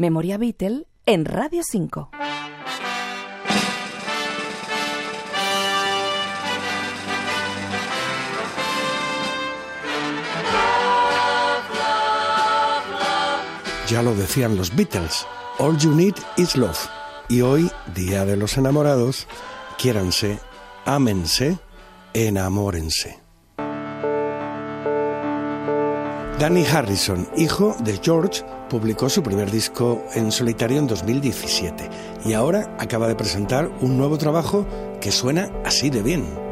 [0.00, 2.08] Memoria Beatle en Radio 5.
[13.88, 15.26] Ya lo decían los Beatles,
[15.58, 16.78] All You Need Is Love.
[17.28, 19.26] Y hoy, Día de los Enamorados,
[19.76, 20.40] quiéranse,
[20.86, 21.58] ámense,
[22.14, 23.20] enamórense.
[26.40, 31.90] Danny Harrison, hijo de George, publicó su primer disco en solitario en 2017
[32.24, 34.66] y ahora acaba de presentar un nuevo trabajo
[35.02, 36.50] que suena así de bien.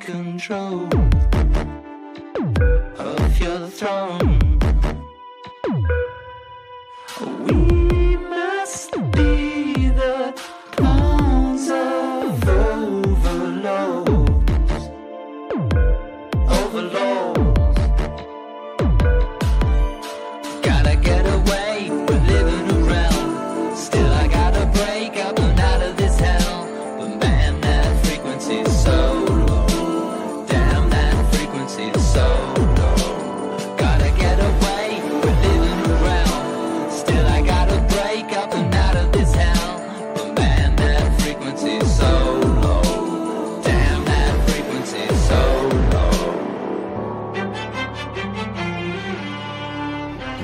[0.00, 0.88] control
[2.98, 4.45] of your throne.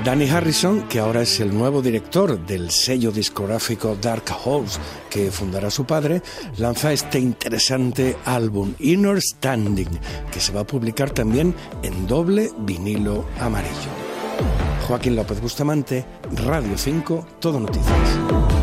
[0.03, 4.77] Danny Harrison, que ahora es el nuevo director del sello discográfico Dark Horse
[5.09, 6.21] que fundará su padre,
[6.57, 13.25] lanza este interesante álbum Inner Standing, que se va a publicar también en doble vinilo
[13.39, 13.71] amarillo.
[14.87, 16.03] Joaquín López Bustamante,
[16.45, 18.62] Radio 5, Todo Noticias.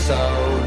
[0.00, 0.59] so